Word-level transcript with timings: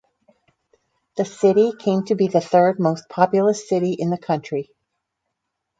The 1.17 1.25
city 1.25 1.73
came 1.77 2.05
to 2.05 2.15
be 2.15 2.27
the 2.27 2.41
third 2.41 2.79
most 2.79 3.07
populous 3.07 3.69
city 3.69 3.93
in 3.93 4.09
the 4.09 4.17
country. 4.17 4.71